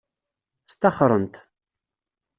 Staxren-t. 0.71 1.35